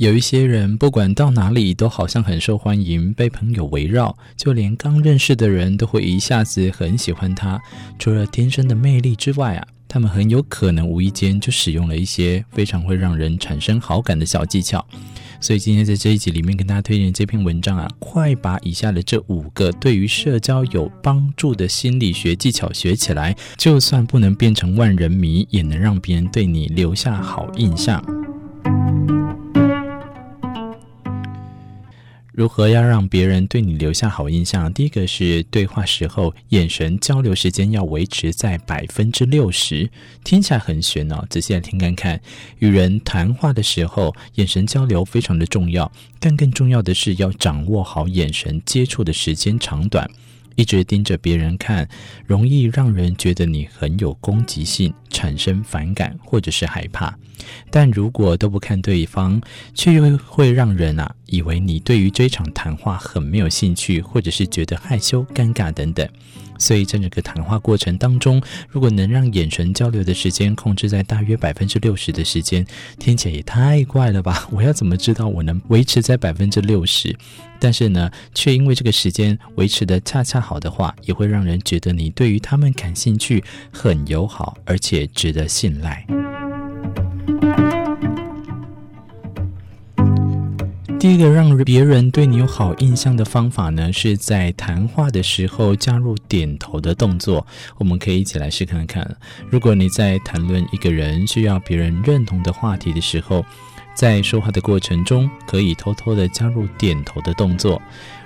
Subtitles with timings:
[0.00, 7.60] 有一些人，不管到哪里都好像很受欢迎，被朋友围绕，就连刚认识的人都会一下子很喜欢他。
[7.98, 14.82] 除了天生的魅力之外啊，他们很有可能无意间就使用了一些非常会让人产生好感的小技巧。
[15.38, 28.02] 所以今天在这一集里面跟大家推荐这篇文章啊，快把以下的这五个对于社交有帮助的心理学技巧学起来，就算不能变成万人迷，也能让别人对你留下好印象。
[32.40, 34.72] 如何要让别人对你留下好印象？
[34.72, 39.90] 第一个是对话时候眼神交流时间要维持在百分之六十，
[40.24, 41.22] 听起来很玄哦。
[41.28, 42.18] 仔细来听看看，
[42.60, 50.10] 与人谈话的时候，眼神交流非常的重要，但更重要的是要掌握好眼神接触的时间长短。
[50.56, 51.88] 一直盯着别人看，
[52.26, 57.16] 容易让人觉得你很有攻击性，产生反感或者是害怕。
[57.70, 59.40] 但如果都不看对方，
[59.74, 66.06] 却又会让人啊以为你对于这场谈话很没有兴趣，或者是觉得害羞、尴尬等等。
[66.58, 72.66] 所以在整个谈话过程当中，如果能让眼神交流的时间控制在大约百分之六十的时间，
[72.98, 74.46] 听起来也太怪了吧？
[74.50, 77.16] 我要怎么知道我能维持在百分之六十？
[77.58, 86.04] 但是呢，却因为这个时间维持得恰恰好的话，也会让人觉得你对于他们感兴趣、很友好，而且值得信赖。
[91.00, 97.46] 第一个让别人对你有好印象的方法呢，是在谈话的时候加入点头的动作。
[97.78, 99.16] 我们可以一起来试看看。
[99.48, 103.42] 如果你在谈论一个人需要别人认同的话题的时候，
[103.94, 107.80] 在说话的过程中，可以偷偷的加入点头的动作。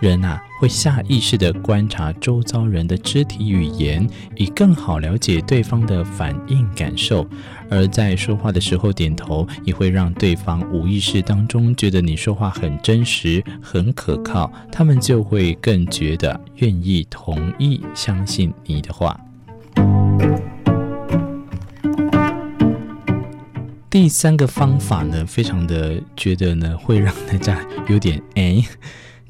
[0.00, 7.28] 人啊，会下意识地观察周遭人的肢体语言，以更好了解对方的反应感受。
[7.68, 19.18] 而在说话的时候点头，也会让对方无意识当中觉得你说话很真实、很可靠，他们就会更觉得愿意同意相信你的话。
[24.00, 28.64] 第三个方法呢，非常的觉得呢，会让大家有点 哎。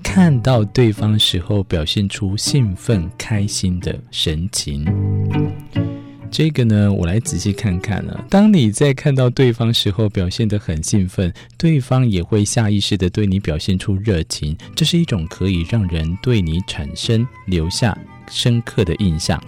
[0.03, 4.85] 看到对方时候表现出兴奋、开心的神情，
[6.31, 8.15] 这个呢，我来仔细看看呢。
[8.29, 17.97] 当你在看到对方时候表现得很兴奋，对方也会下意识地对你表现出热情，这是一种可以让人对你产生留下
[18.31, 19.43] 深刻的印象。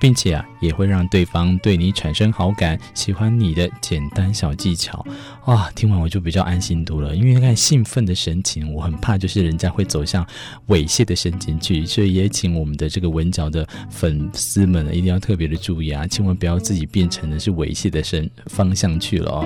[0.00, 5.04] 并且啊，也会让对方对你产生好感，喜欢你的简单小技巧。
[5.44, 10.26] 哇，听完我就比较安心多了，因为看兴奋的神情，我很怕就是人家会走向
[10.68, 19.44] 猥亵的神情去，所以也请我们的这个文角的粉丝们，一定要特别的注意啊，千万不要自己变成的是猥亵的神方向去了哦。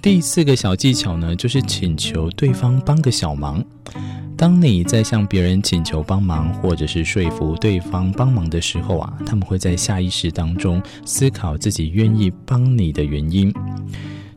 [0.00, 3.64] 第四个小技巧呢，就是请求对方帮个小忙。
[4.42, 13.54] 当你在向别人请求帮忙，或者是说服对方帮忙的时候啊，他们会在下意识当中思考自己愿意帮你的原因。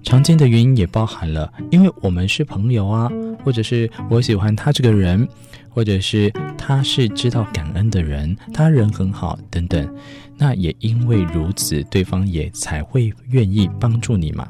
[0.04, 3.10] 常见的原因也包含了，因为我们是朋友啊，
[3.44, 5.28] 或者是我喜欢他这个人，
[5.70, 9.92] 或者是他是知道感恩的人，他人很好等等。
[10.38, 14.48] 那也因为如此，对方也才会愿意帮助你嘛。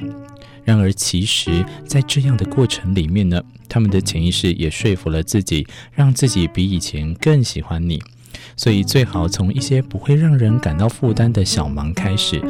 [0.64, 8.02] 然而，其实，在这样的过程里面呢，他们的潜意识也说服了自己，让自己比以前更喜欢你。
[8.58, 12.42] 所以，最好从一些不会让人感到负担的小忙开始，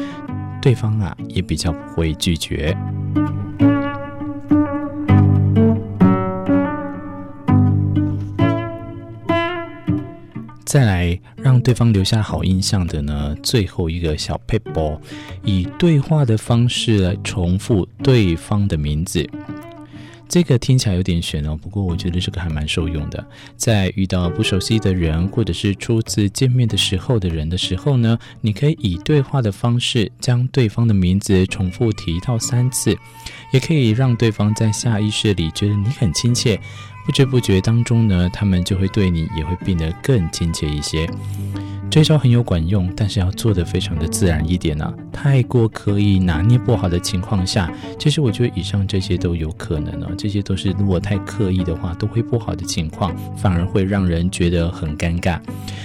[0.62, 2.74] 对方啊也比较不会拒绝。
[10.76, 15.00] 再来让对方留下好印象的呢，最后一个小撇步，
[15.42, 19.26] 以对话的方式来重复对方的名字。
[20.28, 23.26] 这个听起来有点玄哦，不过我觉得这个还蛮受用的。
[23.56, 32.94] 在遇到不熟悉的人，或者是初次见面的时候的人的时候呢，你可以以对话的方式将对方的名字重复提到三次，
[33.50, 36.60] 也可以让对方在下意识里觉得你很亲切。
[37.06, 41.08] 不知不觉当中呢，他们就会对你也会变得更亲切一些。
[41.88, 44.94] 这招很有管用，但是要做得非常的自然一点呢、啊。
[45.10, 55.40] 太过刻意拿捏不好的情况下，其实我觉得以上这些都有可能呢、这些都是如果太刻意的话，都会不好的情况，反而会让人觉得很尴尬。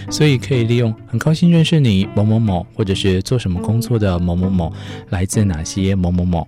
[0.10, 4.74] 所以可以利用很高兴认识你某某某，或者是做什么工作的某某某，
[5.12, 6.46] 来自哪些某某某。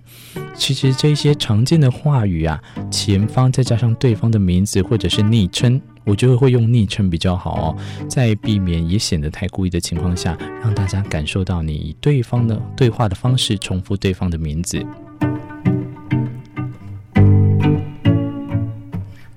[0.54, 2.60] 其实这些常见的话语啊，
[2.90, 5.80] 前方再加上对方的名字或者是昵称。
[6.04, 7.76] 我觉得会用昵称比较好哦，
[8.08, 14.84] 在避免也显得太故意的情况下，让大家感受到你以对方的对话的方式重复对方的名字。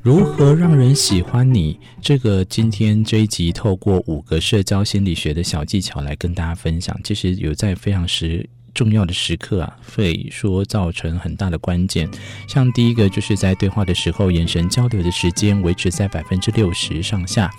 [0.02, 1.80] 如何让人喜欢你？
[2.02, 8.50] 这个今天这一集透过五个社交心理学的小技巧来跟大家分享，其实有在非常实。
[8.78, 12.08] 重要的时刻啊，会说造成很大的关键。
[12.48, 17.50] 像第一个，就是在对话的时候，眼神交流的时间维持在百分之六十上下。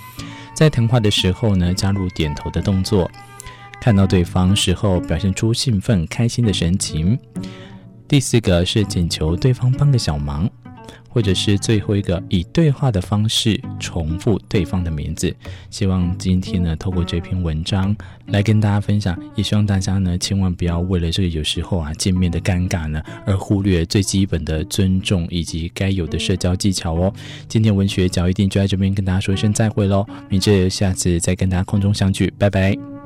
[0.55, 3.11] 在谈话的时候呢，加入点头的动作。
[3.81, 7.19] 看到对方时候，表现出兴奋、开心的神情。
[8.07, 10.49] 第四个是请求对方帮个小忙。
[11.09, 15.35] 或者是最后一个，以对话的方式重复对方的名字。
[15.71, 17.97] 希望今天呢，透过这篇文章
[18.27, 27.13] 来跟大家分享，也希望大家呢，千万不要为了这个有时候啊见面的尴尬呢，而忽略最基本的尊重以及该有的社交技巧哦。
[27.49, 32.98] 今天文学角一定就在这边跟大家说一声再会喽，明哲下次再跟大家空中相聚，拜拜。